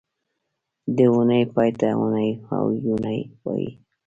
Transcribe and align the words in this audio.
د 0.95 0.97
اونۍ 1.13 1.43
پای 1.53 1.69
ته 1.79 1.87
اونۍ 1.99 2.29
او 2.55 2.63
یونۍ 2.85 3.19
وایي 3.43 3.69